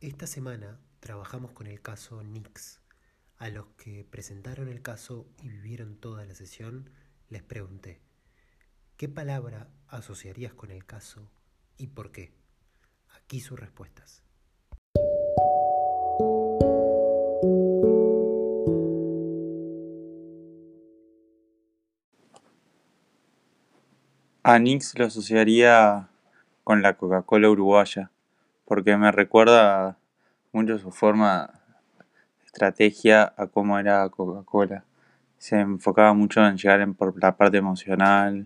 [0.00, 2.80] Esta semana trabajamos con el caso Nix.
[3.36, 6.88] A los que presentaron el caso y vivieron toda la sesión,
[7.28, 8.00] les pregunté,
[8.96, 11.28] ¿qué palabra asociarías con el caso
[11.78, 12.32] y por qué?
[13.16, 14.22] Aquí sus respuestas.
[24.44, 26.08] A Nix lo asociaría
[26.62, 28.12] con la Coca-Cola uruguaya,
[28.68, 29.96] porque me recuerda
[30.52, 31.50] mucho su forma,
[32.44, 34.84] estrategia a cómo era Coca-Cola.
[35.38, 38.44] Se enfocaba mucho en llegar en por la parte emocional,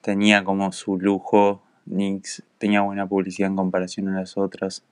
[0.00, 4.84] tenía como su lujo, Nix tenía buena publicidad en comparación a las otras.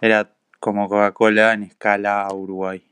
[0.00, 2.82] Era como Coca-Cola en escala a Uruguay.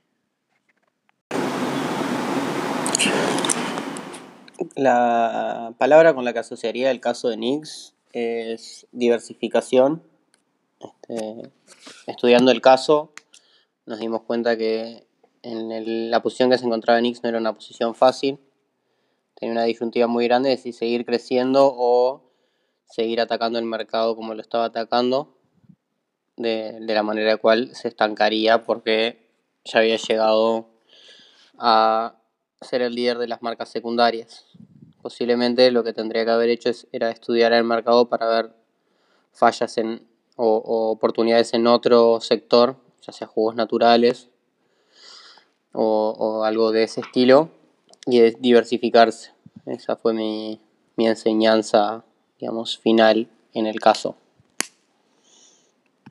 [4.74, 10.02] La palabra con la que asociaría el caso de Nix es diversificación.
[10.80, 11.50] Este,
[12.06, 13.12] estudiando el caso,
[13.86, 15.06] nos dimos cuenta que
[15.42, 18.38] en la posición que se encontraba Nix no era una posición fácil.
[19.34, 22.22] Tenía una disyuntiva muy grande de si seguir creciendo o
[22.84, 25.36] seguir atacando el mercado como lo estaba atacando,
[26.36, 29.26] de, de la manera cual se estancaría porque
[29.64, 30.68] ya había llegado
[31.58, 32.16] a
[32.60, 34.46] ser el líder de las marcas secundarias.
[35.02, 38.52] Posiblemente lo que tendría que haber hecho era estudiar el mercado para ver
[39.32, 44.30] fallas en, o, oportunidades en otro sector, ya sea jugos naturales
[45.72, 47.50] o, algo de ese estilo,
[48.06, 49.32] y diversificarse.
[49.66, 50.60] Esa fue mi,
[50.96, 52.04] mi enseñanza,
[52.38, 54.16] digamos, final en el caso.